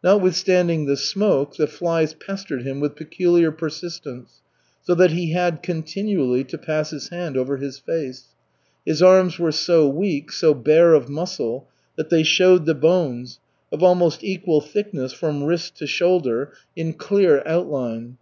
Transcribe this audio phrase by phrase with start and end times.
[0.00, 4.40] Notwithstanding the smoke, the flies pestered him with peculiar persistence,
[4.84, 8.28] so that he had continually to pass his hand over his face.
[8.86, 11.66] His arms were so weak, so bare of muscle,
[11.96, 13.40] that they showed the bones,
[13.72, 18.18] of almost equal thickness from wrist to shoulder, in clear outline.